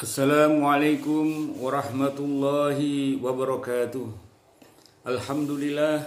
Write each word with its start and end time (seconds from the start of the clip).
Assalamualaikum 0.00 1.60
warahmatullahi 1.60 3.20
wabarakatuh. 3.20 4.08
Alhamdulillah 5.04 6.00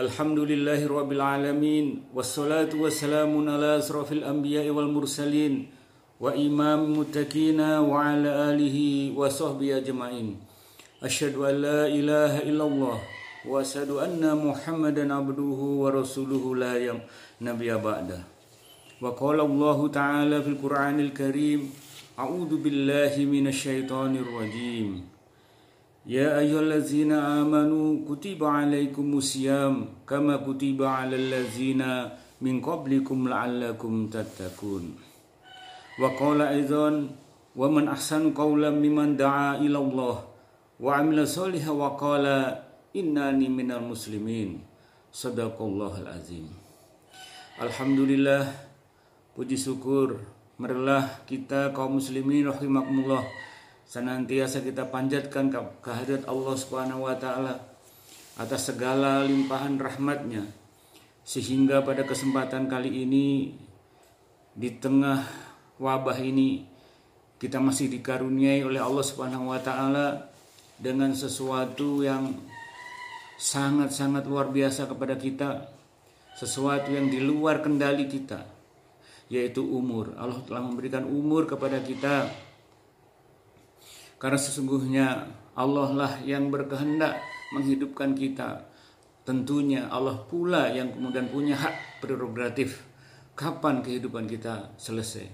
Alhamdulillahi 0.00 0.88
rabbil 0.88 1.20
alamin 1.20 2.08
Wassalatu 2.16 2.88
wassalamun 2.88 3.44
ala 3.44 3.76
asrafil 3.76 4.24
anbiya'i 4.24 4.72
wal 4.72 4.88
mursalin 4.88 5.68
Wa 6.16 6.32
imam 6.32 6.96
muttaqina 6.96 7.84
wa 7.84 8.00
ala 8.00 8.48
alihi 8.48 9.12
wa 9.12 9.28
sahbihi 9.28 9.84
ajma'in 9.84 10.40
Asyhadu 11.04 11.52
an 11.52 11.54
la 11.60 11.80
ilaha 11.84 12.40
illallah 12.48 12.96
Wa 13.44 13.60
asyhadu 13.60 14.00
anna 14.00 14.32
muhammadan 14.32 15.12
abduhu 15.12 15.84
wa 15.84 15.92
rasuluhu 15.92 16.56
la 16.56 16.80
yam 16.80 17.04
nabiyya 17.44 17.76
ba'da 17.76 18.24
Wa 19.04 19.12
qala 19.12 19.44
Allah 19.44 19.78
ta'ala 19.92 20.40
fil 20.40 20.56
Qur'anil 20.56 21.12
Karim 21.12 21.87
A'udzu 22.18 22.58
billahi 22.58 23.30
minasyaitonir 23.30 24.26
rajim 24.26 25.06
يا 26.08 26.40
أيها 26.40 26.64
الذين 26.64 27.12
آمنوا 27.12 28.08
كتب 28.08 28.40
عليكم 28.40 29.06
الصيام 29.20 30.08
كما 30.08 30.40
كتب 30.40 30.80
على 30.80 31.20
الذين 31.20 31.84
من 32.40 32.64
قبلكم 32.64 33.28
لعلكم 33.28 33.92
تتقون. 34.08 34.84
وقال 36.00 36.40
أيضا 36.40 36.88
ومن 37.56 37.84
أحسن 37.92 38.32
قولا 38.32 38.72
ممن 38.72 39.20
دعا 39.20 39.60
إلى 39.60 39.78
الله 39.78 40.16
وعمل 40.80 41.18
صالحا 41.28 41.70
وقال 41.70 42.26
إنني 42.96 43.46
من 43.52 43.68
المسلمين 43.68 44.64
صدق 45.12 45.60
الله 45.60 45.94
العظيم. 46.08 46.46
Alhamdulillah 47.60 48.48
puji 49.36 49.60
syukur. 49.60 50.37
Marilah 50.58 51.22
kita 51.22 51.70
kaum 51.70 52.02
muslimin 52.02 52.50
rahimakumullah 52.50 53.22
senantiasa 53.86 54.58
kita 54.60 54.90
panjatkan 54.90 55.54
kehadirat 55.78 56.26
Allah 56.26 56.54
Subhanahu 56.58 57.06
wa 57.06 57.14
taala 57.14 57.62
atas 58.34 58.74
segala 58.74 59.22
limpahan 59.22 59.78
rahmatnya. 59.78 60.42
Sehingga 61.22 61.86
pada 61.86 62.02
kesempatan 62.02 62.66
kali 62.66 63.06
ini 63.06 63.54
di 64.50 64.70
tengah 64.74 65.22
wabah 65.78 66.18
ini 66.18 66.66
kita 67.38 67.62
masih 67.62 67.86
dikaruniai 67.86 68.66
oleh 68.66 68.82
Allah 68.82 69.04
Subhanahu 69.06 69.54
wa 69.54 69.62
taala 69.62 70.26
dengan 70.74 71.14
sesuatu 71.14 72.02
yang 72.02 72.34
sangat-sangat 73.38 74.26
luar 74.26 74.50
biasa 74.50 74.90
kepada 74.90 75.14
kita 75.14 75.70
sesuatu 76.34 76.90
yang 76.90 77.06
di 77.06 77.22
luar 77.22 77.62
kendali 77.62 78.10
kita 78.10 78.57
yaitu 79.28 79.60
umur 79.60 80.16
Allah 80.16 80.40
telah 80.44 80.64
memberikan 80.64 81.04
umur 81.04 81.44
kepada 81.44 81.80
kita 81.84 82.28
karena 84.18 84.38
sesungguhnya 84.38 85.06
Allah 85.54 85.88
lah 85.94 86.12
yang 86.26 86.50
berkehendak 86.50 87.22
menghidupkan 87.54 88.18
kita. 88.18 88.66
Tentunya 89.22 89.86
Allah 89.86 90.18
pula 90.26 90.72
yang 90.74 90.90
kemudian 90.90 91.30
punya 91.30 91.54
hak 91.54 92.02
prerogatif 92.02 92.82
kapan 93.38 93.84
kehidupan 93.84 94.26
kita 94.26 94.74
selesai. 94.74 95.26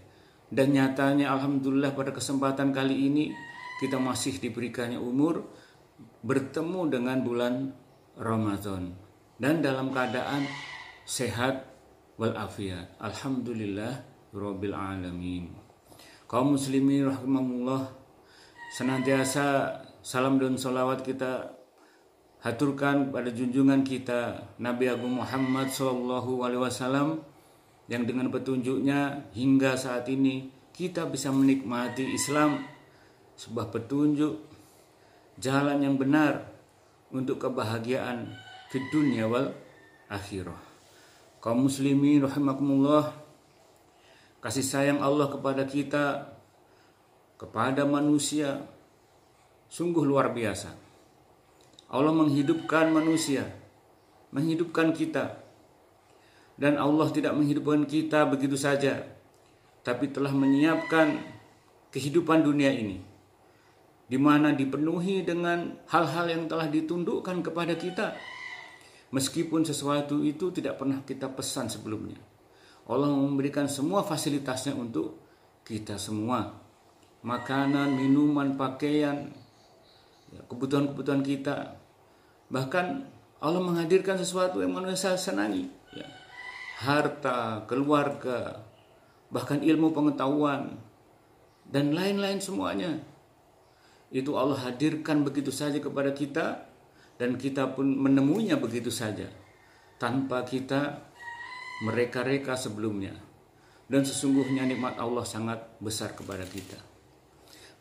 Dan 0.53 0.77
nyatanya 0.77 1.33
Alhamdulillah 1.33 1.97
pada 1.97 2.13
kesempatan 2.13 2.77
kali 2.77 3.09
ini 3.09 3.33
kita 3.81 3.97
masih 3.97 4.37
diberikannya 4.39 5.01
umur 5.01 5.49
bertemu 6.21 6.81
dengan 6.93 7.19
bulan 7.25 7.55
Ramadan 8.21 8.95
dan 9.41 9.65
dalam 9.65 9.91
keadaan 9.91 10.47
sehat 11.09 11.74
walafiat. 12.19 12.95
Alhamdulillah 13.03 13.93
Rabbil 14.35 14.75
Alamin. 14.75 15.51
Kaum 16.27 16.59
muslimin 16.59 17.07
rahimahullah 17.07 17.87
senantiasa 18.75 19.79
salam 20.03 20.43
dan 20.43 20.59
salawat 20.59 21.07
kita 21.07 21.55
haturkan 22.43 23.09
pada 23.15 23.31
junjungan 23.31 23.87
kita 23.87 24.37
Nabi 24.61 24.91
Agung 24.91 25.17
Muhammad 25.23 25.71
Shallallahu 25.71 26.45
Alaihi 26.45 26.61
Wasallam 26.61 27.23
yang 27.89 28.05
dengan 28.09 28.29
petunjuknya 28.33 29.31
hingga 29.37 29.77
saat 29.77 30.09
ini 30.09 30.49
kita 30.75 31.07
bisa 31.07 31.31
menikmati 31.31 32.05
Islam 32.17 32.65
sebuah 33.39 33.71
petunjuk 33.71 34.35
jalan 35.39 35.83
yang 35.83 35.97
benar 36.01 36.51
untuk 37.15 37.39
kebahagiaan 37.39 38.27
di 38.73 38.79
dunia 38.91 39.31
wal 39.31 39.55
akhirah. 40.11 40.64
Kaum 41.45 41.69
muslimin 41.69 42.25
rahimakumullah 42.25 43.13
kasih 44.41 44.65
sayang 44.65 45.05
Allah 45.05 45.29
kepada 45.29 45.69
kita 45.69 46.33
kepada 47.37 47.85
manusia 47.85 48.65
sungguh 49.69 50.09
luar 50.09 50.33
biasa. 50.33 50.73
Allah 51.93 52.17
menghidupkan 52.17 52.89
manusia, 52.89 53.45
menghidupkan 54.33 54.97
kita. 54.97 55.45
Dan 56.57 56.81
Allah 56.81 57.13
tidak 57.13 57.37
menghidupkan 57.37 57.85
kita 57.85 58.25
begitu 58.25 58.57
saja, 58.57 59.05
tapi 59.85 60.09
telah 60.09 60.33
menyiapkan 60.33 61.21
kehidupan 61.93 62.41
dunia 62.41 62.73
ini 62.73 63.05
di 64.09 64.17
mana 64.17 64.57
dipenuhi 64.57 65.21
dengan 65.29 65.77
hal-hal 65.93 66.25
yang 66.25 66.45
telah 66.49 66.73
ditundukkan 66.73 67.41
kepada 67.45 67.77
kita 67.77 68.17
meskipun 69.15 69.63
sesuatu 69.63 70.27
itu 70.27 70.51
tidak 70.51 70.83
pernah 70.83 70.99
kita 71.07 71.31
pesan 71.31 71.71
sebelumnya. 71.71 72.19
Allah 72.91 73.15
memberikan 73.15 73.71
semua 73.71 74.03
fasilitasnya 74.03 74.75
untuk 74.75 75.23
kita 75.63 75.95
semua 75.97 76.65
makanan, 77.25 77.97
minuman, 77.97 78.55
pakaian, 78.55 79.33
ya, 80.29 80.41
kebutuhan-kebutuhan 80.45 81.25
kita. 81.25 81.81
Bahkan 82.53 82.87
Allah 83.41 83.61
menghadirkan 83.65 84.21
sesuatu 84.21 84.61
yang 84.61 84.77
manusia 84.77 85.17
senangi, 85.17 85.73
ya. 85.97 86.05
harta, 86.85 87.65
keluarga, 87.65 88.61
bahkan 89.33 89.65
ilmu 89.65 89.97
pengetahuan, 89.97 90.77
dan 91.65 91.97
lain-lain 91.97 92.39
semuanya. 92.39 93.01
Itu 94.13 94.37
Allah 94.37 94.61
hadirkan 94.61 95.25
begitu 95.25 95.49
saja 95.49 95.81
kepada 95.81 96.13
kita, 96.13 96.69
dan 97.21 97.39
kita 97.39 97.75
pun 97.75 97.87
menemuinya 97.87 98.59
begitu 98.59 98.91
saja, 98.91 99.29
tanpa 100.01 100.43
kita 100.43 101.05
mereka-reka 101.85 102.59
sebelumnya. 102.59 103.15
Dan 103.85 104.03
sesungguhnya 104.03 104.65
nikmat 104.65 104.97
Allah 104.97 105.29
sangat 105.29 105.77
besar 105.77 106.17
kepada 106.17 106.49
kita 106.49 106.95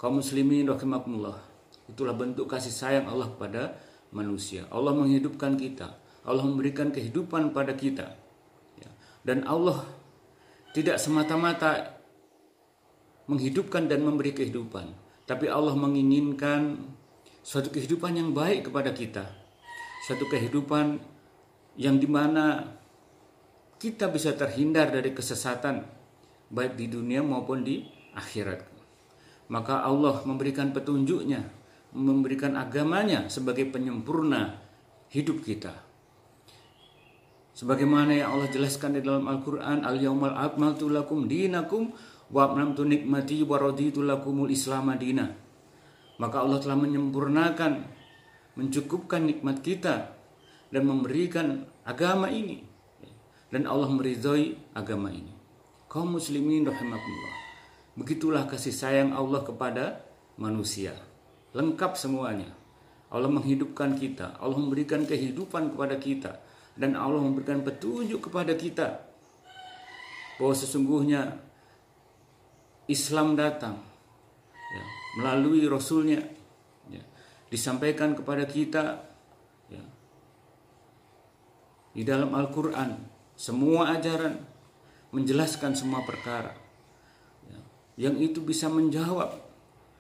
kaum 0.04 0.20
muslimin 0.20 0.68
rahimakumullah. 0.68 1.40
Itulah 1.88 2.12
bentuk 2.12 2.52
kasih 2.52 2.76
sayang 2.76 3.08
Allah 3.08 3.32
pada 3.40 3.80
manusia. 4.12 4.68
Allah 4.68 4.92
menghidupkan 4.92 5.56
kita. 5.56 5.96
Allah 6.28 6.44
memberikan 6.44 6.92
kehidupan 6.92 7.56
pada 7.56 7.72
kita. 7.72 8.12
Ya. 8.84 8.92
Dan 9.24 9.48
Allah 9.48 9.88
tidak 10.76 11.00
semata-mata 11.00 11.96
menghidupkan 13.32 13.88
dan 13.88 14.04
memberi 14.04 14.36
kehidupan. 14.36 14.92
Tapi 15.24 15.48
Allah 15.48 15.72
menginginkan 15.80 16.84
suatu 17.44 17.70
kehidupan 17.70 18.16
yang 18.16 18.32
baik 18.32 18.72
kepada 18.72 18.96
kita. 18.96 19.28
Suatu 20.08 20.26
kehidupan 20.32 21.00
yang 21.78 22.00
di 22.00 22.08
mana 22.10 22.66
kita 23.78 24.10
bisa 24.10 24.34
terhindar 24.34 24.90
dari 24.90 25.12
kesesatan 25.12 25.84
baik 26.50 26.80
di 26.80 26.88
dunia 26.88 27.20
maupun 27.22 27.62
di 27.62 27.84
akhirat 28.16 28.74
maka 29.52 29.84
Allah 29.84 30.24
memberikan 30.24 30.72
petunjuknya, 30.72 31.46
memberikan 31.94 32.56
agamanya 32.56 33.28
sebagai 33.28 33.68
penyempurna 33.68 34.58
hidup 35.12 35.44
kita. 35.44 35.74
Sebagaimana 37.54 38.18
yang 38.18 38.34
Allah 38.34 38.50
jelaskan 38.50 38.98
di 38.98 39.02
dalam 39.06 39.30
Al-Quran, 39.30 39.86
Al-Yawmal 39.86 40.34
akmaltu 40.34 40.90
lakum 40.90 41.30
dinakum 41.30 41.94
wa 42.34 42.50
abnamtu 42.50 42.82
nikmati 42.82 43.46
wa 43.46 43.62
raditu 43.62 44.02
lakumul 44.02 44.50
islam. 44.50 44.90
Maka 46.24 46.40
Allah 46.40 46.64
telah 46.64 46.80
menyempurnakan, 46.80 47.84
mencukupkan 48.56 49.28
nikmat 49.28 49.60
kita 49.60 50.16
dan 50.72 50.88
memberikan 50.88 51.68
agama 51.84 52.32
ini. 52.32 52.64
Dan 53.52 53.68
Allah 53.68 53.92
meridhoi 53.92 54.56
agama 54.72 55.12
ini. 55.12 55.36
Kaum 55.92 56.16
muslimin 56.16 56.64
rahimakumullah. 56.64 57.36
Begitulah 58.00 58.48
kasih 58.48 58.72
sayang 58.72 59.12
Allah 59.12 59.44
kepada 59.44 60.00
manusia. 60.40 60.96
Lengkap 61.52 62.00
semuanya. 62.00 62.56
Allah 63.12 63.28
menghidupkan 63.28 64.00
kita, 64.00 64.40
Allah 64.40 64.58
memberikan 64.58 65.04
kehidupan 65.04 65.76
kepada 65.76 66.00
kita, 66.00 66.40
dan 66.80 66.96
Allah 66.96 67.20
memberikan 67.20 67.62
petunjuk 67.62 68.32
kepada 68.32 68.58
kita 68.58 69.06
bahwa 70.42 70.56
sesungguhnya 70.58 71.38
Islam 72.90 73.38
datang 73.38 73.93
melalui 75.20 75.66
Rasulnya. 75.70 76.22
Ya, 76.90 77.04
disampaikan 77.54 78.18
kepada 78.18 78.44
kita 78.46 79.04
ya, 79.70 79.84
di 81.94 82.04
dalam 82.06 82.34
Al-Quran 82.34 82.98
semua 83.38 83.94
ajaran 83.98 84.38
menjelaskan 85.14 85.78
semua 85.78 86.02
perkara. 86.06 86.64
Yang 87.94 88.34
itu 88.34 88.40
bisa 88.42 88.66
menjawab 88.74 89.38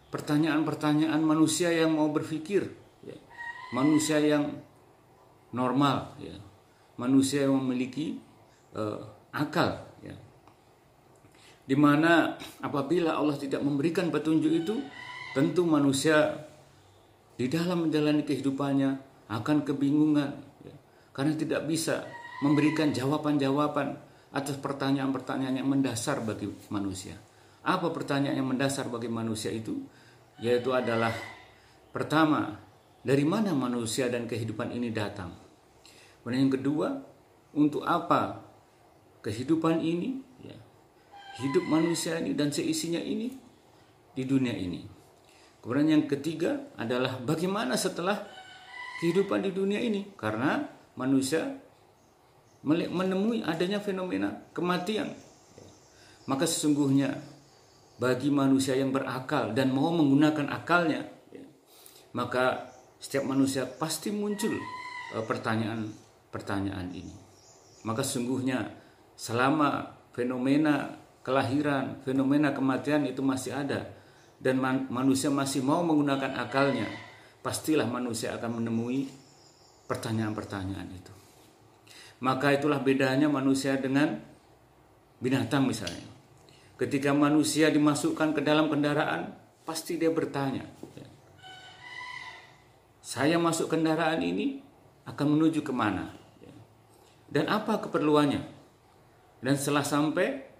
pertanyaan-pertanyaan 0.10 1.21
manusia 1.21 1.69
yang 1.69 1.94
mau 1.94 2.10
berpikir, 2.10 2.65
ya. 3.06 3.18
manusia 3.69 4.18
yang 4.18 4.50
normal, 5.54 6.18
ya. 6.18 6.33
manusia 6.98 7.45
yang 7.45 7.57
memiliki 7.62 8.18
uh, 8.74 8.98
akal, 9.30 9.82
ya. 11.63 11.69
Di 11.71 11.75
mana 11.80 12.36
apabila 12.60 13.15
Allah 13.15 13.39
tidak 13.39 13.63
memberikan 13.63 14.12
petunjuk 14.12 14.51
itu, 14.51 14.75
tentu 15.31 15.63
manusia 15.63 16.44
di 17.39 17.48
dalam 17.48 17.88
menjalani 17.88 18.21
kehidupannya 18.27 18.92
akan 19.31 19.65
kebingungan, 19.65 20.31
ya. 20.62 20.75
karena 21.15 21.33
tidak 21.33 21.65
bisa 21.65 22.06
memberikan 22.44 22.92
jawaban-jawaban 22.92 23.95
atas 24.36 24.60
pertanyaan-pertanyaan 24.60 25.63
yang 25.63 25.69
mendasar 25.69 26.19
bagi 26.21 26.51
manusia. 26.68 27.15
Apa 27.63 27.95
pertanyaan 27.95 28.44
yang 28.44 28.50
mendasar 28.50 28.92
bagi 28.92 29.07
manusia 29.07 29.48
itu? 29.54 29.80
Yaitu 30.44 30.75
adalah 30.75 31.15
pertama, 31.95 32.60
dari 33.00 33.24
mana 33.24 33.56
manusia 33.56 34.12
dan 34.12 34.27
kehidupan 34.27 34.75
ini 34.75 34.92
datang? 34.92 35.31
Kemudian 36.19 36.50
yang 36.50 36.54
kedua, 36.60 36.88
untuk 37.56 37.88
apa 37.88 38.44
kehidupan 39.24 39.80
ini, 39.80 40.19
hidup 41.41 41.65
manusia 41.65 42.21
ini 42.21 42.38
dan 42.38 42.53
seisinya 42.53 43.01
ini 43.01 43.33
di 44.13 44.24
dunia 44.27 44.53
ini. 44.53 44.85
Kemudian 45.63 45.89
yang 45.89 46.06
ketiga 46.06 46.75
adalah 46.75 47.18
bagaimana 47.24 47.80
setelah 47.80 48.19
kehidupan 49.00 49.47
di 49.47 49.51
dunia 49.56 49.80
ini? 49.80 50.12
Karena 50.13 50.59
manusia 51.00 51.47
menemui 52.68 53.44
adanya 53.44 53.80
fenomena 53.80 54.44
kematian. 54.51 55.15
Maka 56.27 56.47
sesungguhnya 56.47 57.15
bagi 58.00 58.31
manusia 58.31 58.75
yang 58.75 58.91
berakal 58.91 59.56
dan 59.56 59.71
mau 59.71 59.91
menggunakan 59.91 60.51
akalnya, 60.51 61.07
maka 62.15 62.71
setiap 63.00 63.27
manusia 63.27 63.68
pasti 63.68 64.12
muncul 64.12 64.56
pertanyaan-pertanyaan 65.15 66.88
ini. 66.95 67.15
Maka 67.83 68.03
sesungguhnya 68.03 68.71
selama 69.19 70.00
fenomena 70.15 71.02
kelahiran, 71.23 72.03
fenomena 72.03 72.51
kematian 72.51 73.07
itu 73.07 73.23
masih 73.23 73.55
ada 73.55 73.89
dan 74.43 74.59
manusia 74.91 75.31
masih 75.31 75.63
mau 75.63 75.79
menggunakan 75.81 76.35
akalnya, 76.35 76.85
pastilah 77.39 77.87
manusia 77.87 78.35
akan 78.35 78.59
menemui 78.59 79.07
pertanyaan-pertanyaan 79.87 80.89
itu. 80.91 81.13
Maka 82.19 82.55
itulah 82.55 82.83
bedanya 82.83 83.31
manusia 83.31 83.79
dengan 83.79 84.19
binatang 85.23 85.63
misalnya. 85.63 86.11
Ketika 86.75 87.15
manusia 87.15 87.71
dimasukkan 87.71 88.35
ke 88.35 88.43
dalam 88.43 88.67
kendaraan, 88.67 89.31
pasti 89.63 89.95
dia 89.95 90.11
bertanya. 90.11 90.67
Saya 93.03 93.39
masuk 93.39 93.71
kendaraan 93.71 94.19
ini 94.23 94.59
akan 95.07 95.39
menuju 95.39 95.63
ke 95.63 95.71
mana? 95.75 96.11
Dan 97.27 97.47
apa 97.47 97.79
keperluannya? 97.79 98.43
Dan 99.43 99.55
setelah 99.59 99.83
sampai, 99.83 100.52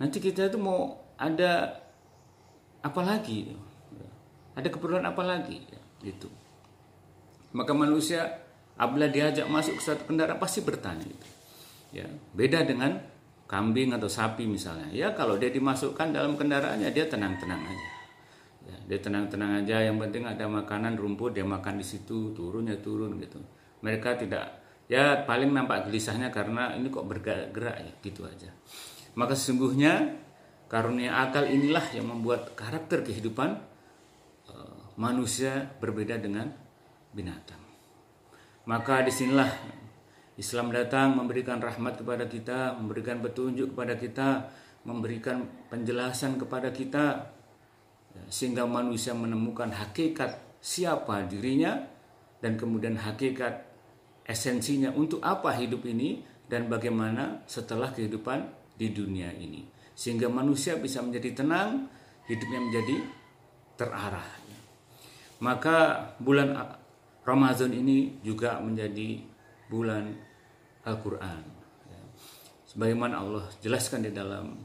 nanti 0.00 0.16
kita 0.18 0.48
itu 0.48 0.56
mau 0.56 0.96
ada 1.20 1.76
apa 2.80 3.00
lagi? 3.04 3.52
Ada 4.56 4.72
keperluan 4.72 5.04
apa 5.04 5.22
lagi? 5.22 5.60
Gitu. 6.00 6.26
Maka 7.52 7.76
manusia 7.76 8.24
apabila 8.80 9.12
diajak 9.12 9.44
masuk 9.52 9.76
ke 9.76 9.82
suatu 9.84 10.08
kendaraan 10.08 10.40
pasti 10.40 10.64
bertanya 10.64 11.04
itu. 11.04 11.28
Ya, 11.92 12.06
beda 12.32 12.64
dengan 12.64 12.96
kambing 13.50 13.92
atau 13.92 14.08
sapi 14.08 14.48
misalnya. 14.48 14.88
Ya, 14.94 15.12
kalau 15.12 15.36
dia 15.36 15.52
dimasukkan 15.52 16.14
dalam 16.14 16.38
kendaraannya 16.40 16.88
dia 16.94 17.04
tenang-tenang 17.10 17.60
aja. 17.60 17.88
Ya, 18.70 18.76
dia 18.86 18.98
tenang-tenang 19.02 19.66
aja 19.66 19.76
yang 19.82 19.98
penting 19.98 20.24
ada 20.24 20.46
makanan 20.46 20.94
rumput 20.94 21.34
dia 21.34 21.44
makan 21.44 21.82
di 21.82 21.86
situ, 21.86 22.32
turun 22.32 22.70
ya 22.70 22.78
turun 22.78 23.18
gitu. 23.18 23.42
Mereka 23.82 24.22
tidak 24.22 24.62
ya 24.86 25.26
paling 25.26 25.50
nampak 25.50 25.90
gelisahnya 25.90 26.30
karena 26.30 26.74
ini 26.78 26.88
kok 26.88 27.04
bergerak-gerak 27.04 27.76
ya 27.82 27.92
gitu 28.06 28.22
aja. 28.24 28.50
Maka 29.18 29.34
sesungguhnya 29.34 30.18
karunia 30.70 31.26
akal 31.26 31.46
inilah 31.46 31.82
yang 31.90 32.06
membuat 32.06 32.54
karakter 32.54 33.02
kehidupan 33.02 33.58
uh, 34.46 34.80
manusia 34.94 35.66
berbeda 35.82 36.18
dengan 36.22 36.50
binatang. 37.10 37.58
Maka 38.70 39.02
di 39.02 39.10
sinilah 39.10 39.50
Islam 40.38 40.70
datang 40.70 41.18
memberikan 41.18 41.58
rahmat 41.58 42.00
kepada 42.00 42.24
kita, 42.30 42.78
memberikan 42.78 43.18
petunjuk 43.18 43.74
kepada 43.74 43.98
kita, 43.98 44.28
memberikan 44.86 45.44
penjelasan 45.68 46.38
kepada 46.38 46.70
kita, 46.70 47.34
ya, 48.14 48.22
sehingga 48.30 48.64
manusia 48.64 49.12
menemukan 49.12 49.68
hakikat 49.68 50.38
siapa 50.62 51.26
dirinya 51.26 51.82
dan 52.40 52.56
kemudian 52.56 52.96
hakikat 52.96 53.68
esensinya 54.24 54.94
untuk 54.94 55.20
apa 55.20 55.56
hidup 55.58 55.84
ini 55.84 56.22
dan 56.46 56.70
bagaimana 56.70 57.42
setelah 57.44 57.90
kehidupan 57.90 58.59
di 58.80 58.88
dunia 58.88 59.28
ini. 59.36 59.68
Sehingga 59.92 60.32
manusia 60.32 60.80
bisa 60.80 61.04
menjadi 61.04 61.44
tenang, 61.44 61.84
hidupnya 62.24 62.60
menjadi 62.64 62.96
terarah. 63.76 64.40
Maka 65.44 66.08
bulan 66.16 66.56
Ramadan 67.20 67.76
ini 67.76 68.16
juga 68.24 68.56
menjadi 68.64 69.20
bulan 69.68 70.08
Al-Quran. 70.88 71.60
Sebagaimana 72.64 73.20
Allah 73.20 73.44
jelaskan 73.60 74.08
di 74.08 74.12
dalam 74.14 74.56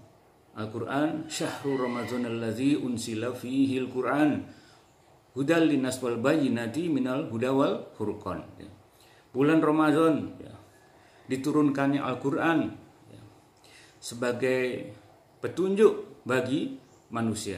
Al-Quran, 0.56 1.28
Syahrul 1.28 1.84
Ramadan 1.84 2.24
alladzi 2.32 2.80
unsila 2.80 3.36
fihi 3.36 3.76
Al-Quran 3.82 4.46
hudal 5.36 5.68
linas 5.68 6.00
wal 6.00 6.16
bayinati 6.22 6.88
minal 6.88 7.28
hudawal 7.28 7.92
furqan. 7.98 8.46
Bulan 9.36 9.60
Ramadan 9.60 10.32
ya, 10.40 10.56
diturunkannya 11.28 12.00
Al-Quran 12.00 12.85
sebagai 14.06 14.94
petunjuk 15.42 16.22
bagi 16.22 16.78
manusia 17.10 17.58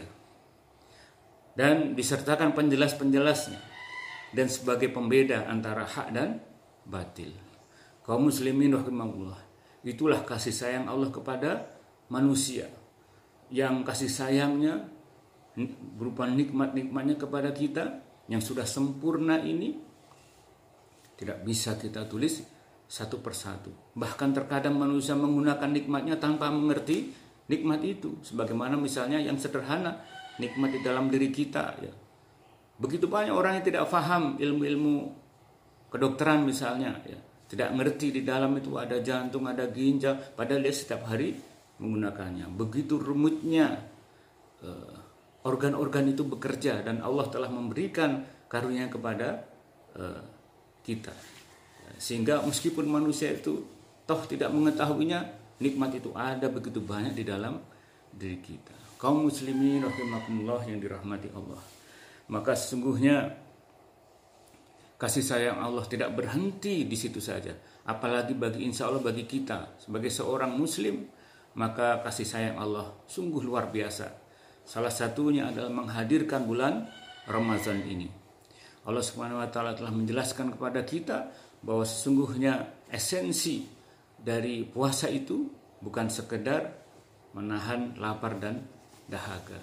dan 1.59 1.91
disertakan 1.91 2.55
penjelas-penjelasnya 2.55 3.59
dan 4.31 4.47
sebagai 4.47 4.87
pembeda 4.87 5.43
antara 5.51 5.83
hak 5.83 6.07
dan 6.15 6.39
batil. 6.87 7.35
Kaum 8.07 8.31
muslimin 8.31 8.71
rahimahullah. 8.79 9.43
Itulah 9.83 10.23
kasih 10.23 10.55
sayang 10.55 10.87
Allah 10.87 11.11
kepada 11.11 11.67
manusia. 12.07 12.71
Yang 13.51 13.83
kasih 13.83 14.11
sayangnya 14.11 14.87
berupa 15.99 16.27
nikmat-nikmatnya 16.31 17.19
kepada 17.19 17.51
kita 17.51 17.99
yang 18.31 18.39
sudah 18.39 18.63
sempurna 18.63 19.43
ini 19.43 19.79
tidak 21.17 21.43
bisa 21.43 21.75
kita 21.75 22.07
tulis 22.07 22.45
satu 22.87 23.19
persatu. 23.19 23.69
Bahkan 23.93 24.31
terkadang 24.31 24.79
manusia 24.79 25.13
menggunakan 25.13 25.67
nikmatnya 25.67 26.15
tanpa 26.17 26.47
mengerti 26.49 27.11
nikmat 27.51 27.83
itu. 27.83 28.15
Sebagaimana 28.23 28.79
misalnya 28.79 29.19
yang 29.19 29.35
sederhana, 29.35 30.01
nikmat 30.39 30.73
di 30.75 30.79
dalam 30.81 31.11
diri 31.11 31.29
kita 31.29 31.65
ya 31.83 31.93
Begitu 32.77 33.09
banyak 33.09 33.33
orang 33.33 33.57
yang 33.59 33.65
tidak 33.65 33.89
paham 33.89 34.37
ilmu-ilmu 34.37 34.95
kedokteran 35.89 36.45
misalnya, 36.45 37.01
ya. 37.09 37.17
tidak 37.49 37.73
ngerti 37.73 38.13
di 38.13 38.21
dalam 38.21 38.53
itu 38.53 38.77
ada 38.77 39.01
jantung, 39.01 39.49
ada 39.49 39.65
ginjal, 39.73 40.13
padahal 40.37 40.61
dia 40.61 40.73
setiap 40.73 41.09
hari 41.09 41.33
menggunakannya. 41.81 42.53
Begitu 42.53 43.01
rumitnya 43.01 43.81
uh, 44.61 44.97
organ-organ 45.41 46.13
itu 46.13 46.21
bekerja 46.21 46.85
dan 46.85 47.01
Allah 47.01 47.25
telah 47.33 47.49
memberikan 47.49 48.21
karunia 48.45 48.85
kepada 48.93 49.41
uh, 49.97 50.21
kita. 50.85 51.13
Sehingga 51.95 52.43
meskipun 52.43 52.83
manusia 52.83 53.31
itu 53.31 53.63
toh 54.03 54.21
tidak 54.27 54.51
mengetahuinya, 54.51 55.23
nikmat 55.63 55.95
itu 55.95 56.11
ada 56.11 56.51
begitu 56.51 56.83
banyak 56.83 57.15
di 57.15 57.23
dalam 57.23 57.63
diri 58.11 58.43
kita. 58.43 58.75
Kaum 58.99 59.31
muslimin 59.31 59.87
rahimakumullah 59.87 60.67
yang 60.67 60.83
dirahmati 60.83 61.31
Allah 61.31 61.77
maka 62.27 62.55
sesungguhnya 62.55 63.39
kasih 64.99 65.23
sayang 65.23 65.59
Allah 65.63 65.83
tidak 65.87 66.11
berhenti 66.15 66.83
di 66.83 66.97
situ 66.97 67.23
saja. 67.23 67.55
Apalagi 67.87 68.35
bagi 68.35 68.67
insya 68.67 68.91
Allah 68.91 68.99
bagi 68.99 69.23
kita 69.23 69.79
sebagai 69.79 70.11
seorang 70.11 70.51
muslim, 70.51 71.07
maka 71.55 72.03
kasih 72.03 72.27
sayang 72.27 72.57
Allah 72.59 72.91
sungguh 73.07 73.39
luar 73.39 73.71
biasa. 73.71 74.11
Salah 74.67 74.91
satunya 74.91 75.47
adalah 75.47 75.71
menghadirkan 75.71 76.43
bulan 76.43 76.83
Ramadan 77.23 77.79
ini. 77.87 78.11
Allah 78.83 79.03
Subhanahu 79.03 79.39
wa 79.39 79.47
taala 79.47 79.71
telah 79.75 79.91
menjelaskan 79.91 80.59
kepada 80.59 80.83
kita 80.83 81.31
bahwa 81.61 81.83
sesungguhnya 81.83 82.73
esensi 82.91 83.65
dari 84.17 84.65
puasa 84.65 85.09
itu 85.09 85.49
bukan 85.81 86.09
sekedar 86.09 86.73
menahan 87.37 87.93
lapar 88.01 88.37
dan 88.41 88.65
dahaga. 89.05 89.59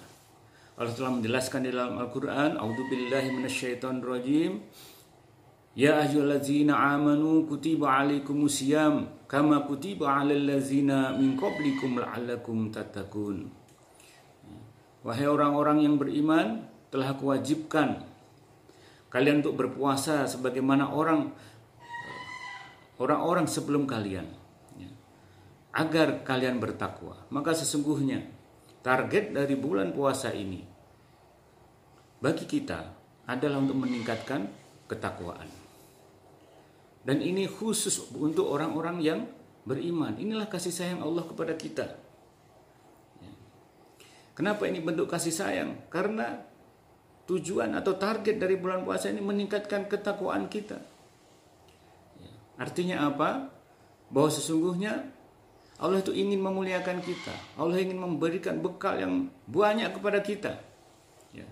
Allah 0.75 0.91
telah 0.91 1.11
menjelaskan 1.15 1.61
di 1.63 1.69
dalam 1.71 1.95
Al-Quran 1.99 2.59
A'udzubillahi 2.59 3.31
minasyaitonirrajim. 3.31 4.59
Ya 5.75 5.99
ayyuhallazina 6.03 6.71
amanu 6.95 7.43
kutiba 7.47 7.99
alaikumusiyam 7.99 9.27
kama 9.27 9.67
kutiba 9.67 10.07
alal 10.07 10.39
ladzina 10.39 11.15
min 11.15 11.35
qablikum 11.35 11.99
la'allakum 11.99 12.71
tattaqun. 12.71 13.47
Wahai 15.03 15.27
orang-orang 15.27 15.83
yang 15.83 15.95
beriman 15.99 16.63
telah 16.91 17.11
aku 17.11 17.31
wajibkan 17.35 18.07
kalian 19.11 19.39
untuk 19.43 19.55
berpuasa 19.63 20.27
sebagaimana 20.27 20.91
orang 20.91 21.31
orang-orang 23.01 23.47
sebelum 23.49 23.83
kalian 23.83 24.27
ya, 24.79 24.89
agar 25.75 26.23
kalian 26.23 26.59
bertakwa. 26.59 27.27
Maka 27.31 27.55
sesungguhnya 27.55 28.23
target 28.85 29.35
dari 29.35 29.55
bulan 29.57 29.91
puasa 29.91 30.31
ini 30.31 30.75
bagi 32.21 32.47
kita 32.47 32.79
adalah 33.27 33.61
untuk 33.61 33.77
meningkatkan 33.85 34.47
ketakwaan. 34.89 35.49
Dan 37.05 37.21
ini 37.21 37.45
khusus 37.45 38.01
untuk 38.17 38.49
orang-orang 38.49 38.97
yang 38.97 39.19
beriman. 39.61 40.17
Inilah 40.17 40.49
kasih 40.49 40.73
sayang 40.73 41.05
Allah 41.05 41.21
kepada 41.21 41.53
kita. 41.53 41.85
Ya. 43.21 43.33
kenapa 44.33 44.65
ini 44.65 44.81
bentuk 44.81 45.05
kasih 45.05 45.29
sayang? 45.29 45.85
Karena 45.93 46.33
tujuan 47.29 47.73
atau 47.77 47.97
target 47.97 48.41
dari 48.41 48.57
bulan 48.57 48.85
puasa 48.85 49.09
ini 49.09 49.21
meningkatkan 49.21 49.85
ketakwaan 49.85 50.49
kita. 50.49 50.81
Ya. 52.55 52.63
Artinya 52.63 53.11
apa? 53.11 53.51
Bahwa 54.07 54.29
sesungguhnya 54.31 55.11
Allah 55.75 55.99
itu 55.99 56.15
ingin 56.15 56.39
memuliakan 56.39 57.03
kita. 57.03 57.35
Allah 57.59 57.83
ingin 57.83 57.99
memberikan 57.99 58.63
bekal 58.63 58.95
yang 58.95 59.27
banyak 59.51 59.91
kepada 59.91 60.23
kita. 60.23 60.53
Ya. 61.35 61.47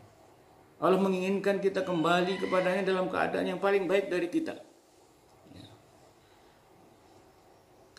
Allah 0.79 0.99
menginginkan 0.99 1.59
kita 1.59 1.83
kembali 1.83 2.39
kepadanya 2.39 2.87
dalam 2.87 3.11
keadaan 3.11 3.51
yang 3.51 3.59
paling 3.59 3.83
baik 3.83 4.07
dari 4.07 4.31
kita. 4.31 4.55
Ya. 5.51 5.67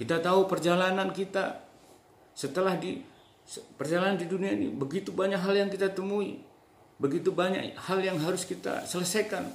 Kita 0.01 0.25
tahu 0.25 0.49
perjalanan 0.49 1.13
kita 1.13 1.61
setelah 2.35 2.75
di 2.81 3.05
perjalanan 3.77 4.17
di 4.17 4.27
dunia 4.27 4.57
ini 4.57 4.73
begitu 4.73 5.13
banyak 5.13 5.37
hal 5.37 5.53
yang 5.53 5.69
kita 5.69 5.93
temui 5.93 6.41
Begitu 6.95 7.35
banyak 7.35 7.75
hal 7.75 7.99
yang 8.01 8.19
harus 8.23 8.47
kita 8.47 8.87
selesaikan. 8.87 9.51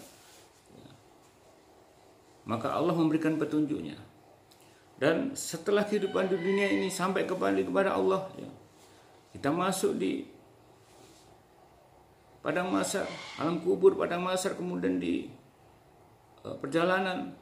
Maka 2.50 2.74
Allah 2.74 2.98
memberikan 2.98 3.38
petunjuknya. 3.38 3.94
Dan 4.98 5.38
setelah 5.38 5.86
kehidupan 5.86 6.26
di 6.34 6.36
dunia 6.42 6.66
ini 6.66 6.90
sampai 6.90 7.30
kembali 7.30 7.70
kepada 7.70 7.94
Allah, 7.94 8.26
ya, 8.36 8.50
kita 9.38 9.54
masuk 9.54 10.02
di 10.02 10.26
padang 12.42 12.74
masa 12.74 13.06
alam 13.38 13.62
kubur, 13.62 13.94
padang 13.94 14.26
masa 14.26 14.58
kemudian 14.58 14.98
di 14.98 15.30
uh, 16.42 16.58
perjalanan 16.58 17.38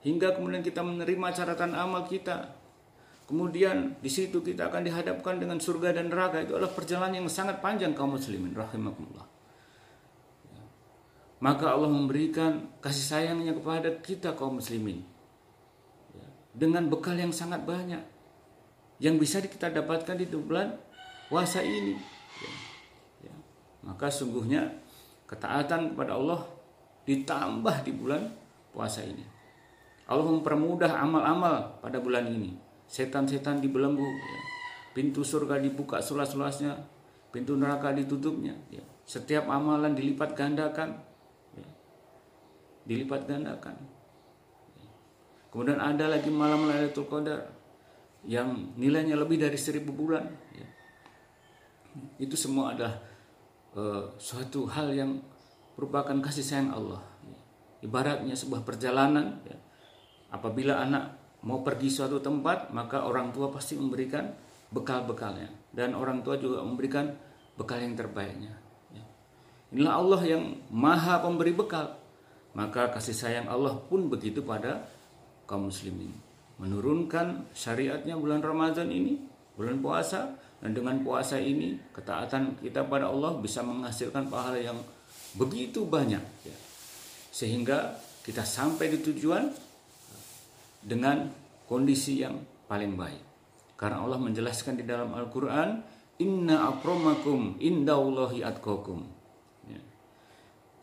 hingga 0.00 0.32
kemudian 0.32 0.64
kita 0.64 0.80
menerima 0.80 1.36
catatan 1.36 1.76
amal 1.76 2.08
kita. 2.08 2.56
Kemudian 3.28 3.94
di 4.02 4.10
situ 4.10 4.42
kita 4.42 4.72
akan 4.72 4.82
dihadapkan 4.82 5.38
dengan 5.38 5.62
surga 5.62 5.94
dan 5.94 6.10
neraka 6.10 6.42
itu 6.42 6.58
adalah 6.58 6.74
perjalanan 6.74 7.22
yang 7.22 7.30
sangat 7.30 7.62
panjang 7.62 7.94
kaum 7.94 8.18
muslimin 8.18 8.50
rahimakumullah 8.50 9.39
maka 11.40 11.72
Allah 11.72 11.88
memberikan 11.88 12.68
kasih 12.84 13.16
sayangnya 13.16 13.56
kepada 13.56 13.88
kita 14.04 14.36
kaum 14.36 14.60
muslimin. 14.60 15.00
Ya, 16.12 16.28
dengan 16.52 16.92
bekal 16.92 17.16
yang 17.16 17.32
sangat 17.32 17.64
banyak. 17.64 18.00
Yang 19.00 19.16
bisa 19.16 19.36
kita 19.40 19.72
dapatkan 19.72 20.20
di 20.20 20.28
bulan 20.28 20.76
puasa 21.32 21.64
ini. 21.64 21.96
Ya, 21.96 22.52
ya. 23.24 23.34
maka 23.80 24.12
sungguhnya 24.12 24.68
ketaatan 25.24 25.96
kepada 25.96 26.20
Allah 26.20 26.44
ditambah 27.08 27.88
di 27.88 27.92
bulan 27.96 28.28
puasa 28.76 29.00
ini. 29.00 29.24
Allah 30.04 30.28
mempermudah 30.28 30.92
amal-amal 31.00 31.80
pada 31.80 31.96
bulan 32.04 32.28
ini. 32.28 32.52
Setan-setan 32.84 33.64
dibelenggu 33.64 34.04
pintu 34.92 35.24
surga 35.24 35.56
dibuka 35.56 36.04
seluas-luasnya. 36.04 36.76
Pintu 37.30 37.54
neraka 37.54 37.94
ditutupnya 37.94 38.58
ya. 38.74 38.82
setiap 39.06 39.46
amalan 39.46 39.94
dilipat 39.94 40.34
gandakan 40.34 40.98
dilipat 42.84 43.28
gandakan. 43.28 43.76
Kemudian 45.50 45.82
ada 45.82 46.06
lagi 46.06 46.30
malam 46.30 46.70
Lailatul 46.70 47.10
Qadar 47.10 47.50
yang 48.22 48.70
nilainya 48.78 49.18
lebih 49.18 49.42
dari 49.42 49.58
seribu 49.58 49.90
bulan. 49.90 50.30
Ya. 50.54 50.68
Itu 52.22 52.38
semua 52.38 52.78
adalah 52.78 53.02
uh, 53.74 54.14
suatu 54.14 54.70
hal 54.70 54.94
yang 54.94 55.18
merupakan 55.74 56.14
kasih 56.22 56.46
sayang 56.46 56.70
Allah. 56.70 57.02
Ya. 57.26 57.38
Ibaratnya 57.90 58.38
sebuah 58.38 58.62
perjalanan. 58.62 59.42
Ya. 59.42 59.58
Apabila 60.30 60.78
anak 60.78 61.18
mau 61.42 61.66
pergi 61.66 61.90
suatu 61.90 62.22
tempat, 62.22 62.70
maka 62.70 63.02
orang 63.02 63.34
tua 63.34 63.50
pasti 63.50 63.74
memberikan 63.74 64.30
bekal-bekalnya. 64.70 65.50
Dan 65.74 65.98
orang 65.98 66.22
tua 66.22 66.38
juga 66.38 66.62
memberikan 66.62 67.10
bekal 67.58 67.82
yang 67.82 67.98
terbaiknya. 67.98 68.54
Ya. 68.94 69.04
Inilah 69.74 69.94
Allah 69.98 70.22
yang 70.22 70.62
maha 70.70 71.18
pemberi 71.18 71.50
bekal 71.50 71.99
maka 72.54 72.90
kasih 72.90 73.14
sayang 73.14 73.46
Allah 73.46 73.78
pun 73.86 74.10
begitu 74.10 74.42
pada 74.42 74.86
kaum 75.46 75.70
muslimin. 75.70 76.10
Menurunkan 76.60 77.50
syariatnya 77.56 78.18
bulan 78.18 78.44
Ramadan 78.44 78.90
ini, 78.92 79.16
bulan 79.56 79.80
puasa, 79.80 80.36
dan 80.60 80.76
dengan 80.76 81.00
puasa 81.00 81.40
ini 81.40 81.80
ketaatan 81.96 82.60
kita 82.60 82.84
pada 82.84 83.08
Allah 83.08 83.32
bisa 83.40 83.64
menghasilkan 83.64 84.28
pahala 84.28 84.60
yang 84.60 84.76
begitu 85.40 85.88
banyak 85.88 86.20
ya. 86.44 86.56
Sehingga 87.32 87.96
kita 88.20 88.44
sampai 88.44 88.92
di 88.92 88.98
tujuan 89.00 89.48
dengan 90.84 91.32
kondisi 91.64 92.20
yang 92.20 92.36
paling 92.68 92.92
baik. 92.98 93.22
Karena 93.80 94.04
Allah 94.04 94.20
menjelaskan 94.20 94.76
di 94.76 94.84
dalam 94.84 95.16
Al-Qur'an, 95.16 95.80
"Inna 96.20 96.68
akramakum 96.68 97.56
indallahi 97.56 98.44
atqakum." 98.44 99.00
Ya. 99.64 99.80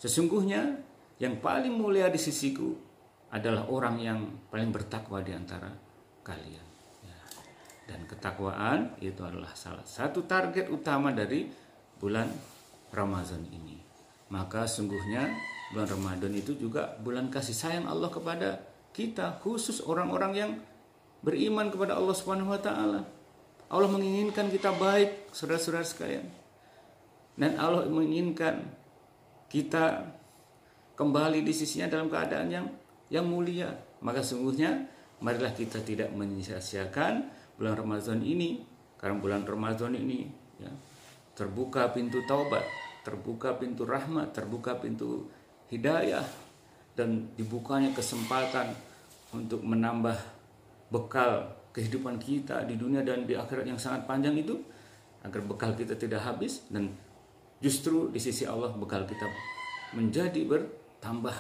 Sesungguhnya 0.02 0.82
yang 1.18 1.42
paling 1.42 1.74
mulia 1.74 2.10
di 2.14 2.20
sisiku 2.22 2.74
adalah 3.34 3.68
orang 3.68 3.96
yang 4.00 4.20
paling 4.48 4.70
bertakwa 4.72 5.20
di 5.20 5.34
antara 5.34 5.68
kalian. 6.24 6.68
Ya. 7.04 7.20
Dan 7.90 8.06
ketakwaan 8.08 8.96
itu 9.04 9.20
adalah 9.26 9.52
salah 9.58 9.84
satu 9.84 10.24
target 10.24 10.70
utama 10.72 11.12
dari 11.12 11.50
bulan 11.98 12.30
Ramadan 12.94 13.44
ini. 13.50 13.82
Maka 14.32 14.68
sungguhnya 14.68 15.28
bulan 15.74 15.88
Ramadan 15.88 16.34
itu 16.36 16.56
juga 16.56 16.96
bulan 17.00 17.28
kasih 17.32 17.56
sayang 17.56 17.86
Allah 17.88 18.12
kepada 18.12 18.64
kita, 18.96 19.40
khusus 19.44 19.84
orang-orang 19.84 20.34
yang 20.36 20.52
beriman 21.24 21.68
kepada 21.74 21.98
Allah 21.98 22.16
Subhanahu 22.16 22.54
wa 22.54 22.62
taala. 22.62 23.02
Allah 23.68 23.90
menginginkan 23.92 24.48
kita 24.48 24.72
baik, 24.80 25.32
saudara-saudara 25.36 25.84
sekalian. 25.84 26.28
Dan 27.36 27.60
Allah 27.60 27.84
menginginkan 27.92 28.64
kita 29.52 30.08
kembali 30.98 31.46
di 31.46 31.54
sisinya 31.54 31.86
dalam 31.88 32.10
keadaan 32.10 32.50
yang 32.50 32.66
yang 33.14 33.30
mulia. 33.30 33.70
Maka 34.02 34.26
sungguhnya 34.26 34.90
marilah 35.22 35.54
kita 35.54 35.80
tidak 35.86 36.10
menyia-siakan 36.12 37.30
bulan 37.56 37.78
Ramadan 37.78 38.20
ini 38.26 38.66
karena 38.98 39.16
bulan 39.22 39.46
Ramadan 39.46 39.94
ini 39.94 40.26
ya, 40.58 40.74
terbuka 41.38 41.94
pintu 41.94 42.26
taubat, 42.26 42.66
terbuka 43.06 43.56
pintu 43.62 43.86
rahmat, 43.86 44.34
terbuka 44.34 44.82
pintu 44.82 45.30
hidayah 45.70 46.26
dan 46.98 47.30
dibukanya 47.38 47.94
kesempatan 47.94 48.74
untuk 49.30 49.62
menambah 49.62 50.18
bekal 50.90 51.54
kehidupan 51.78 52.18
kita 52.18 52.66
di 52.66 52.74
dunia 52.74 53.06
dan 53.06 53.30
di 53.30 53.38
akhirat 53.38 53.70
yang 53.70 53.78
sangat 53.78 54.10
panjang 54.10 54.34
itu 54.34 54.58
agar 55.22 55.46
bekal 55.46 55.78
kita 55.78 55.94
tidak 55.94 56.26
habis 56.26 56.66
dan 56.74 56.90
justru 57.62 58.10
di 58.10 58.18
sisi 58.18 58.50
Allah 58.50 58.74
bekal 58.74 59.06
kita 59.06 59.30
menjadi 59.94 60.42
ber 60.48 60.87
tambah 61.04 61.36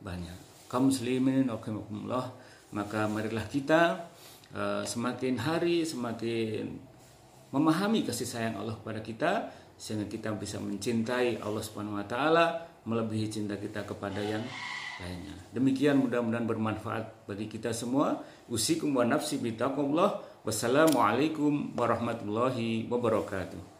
banyak. 0.00 0.68
Kaum 0.68 0.90
muslimin 0.90 1.46
rahimakumullah, 1.48 2.34
maka 2.74 3.06
marilah 3.06 3.46
kita 3.46 4.10
uh, 4.54 4.82
semakin 4.82 5.38
hari 5.38 5.86
semakin 5.86 6.74
memahami 7.54 8.02
kasih 8.02 8.26
sayang 8.26 8.58
Allah 8.58 8.74
kepada 8.74 8.98
kita 8.98 9.32
sehingga 9.78 10.10
kita 10.10 10.34
bisa 10.34 10.58
mencintai 10.58 11.38
Allah 11.38 11.62
Subhanahu 11.62 11.98
wa 11.98 12.06
taala 12.06 12.66
melebihi 12.86 13.26
cinta 13.30 13.54
kita 13.58 13.86
kepada 13.86 14.18
yang 14.22 14.42
lainnya. 15.02 15.34
Demikian 15.50 15.98
mudah-mudahan 15.98 16.46
bermanfaat 16.46 17.26
bagi 17.26 17.50
kita 17.50 17.74
semua. 17.74 18.22
Usikum 18.46 18.94
wa 18.94 19.02
nafsi 19.02 19.42
bitaqullah. 19.42 20.22
Wassalamualaikum 20.44 21.74
warahmatullahi 21.74 22.86
wabarakatuh. 22.86 23.73